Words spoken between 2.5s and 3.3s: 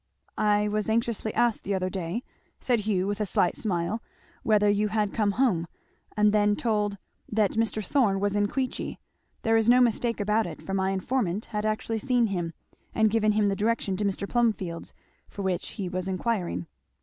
said Hugh with a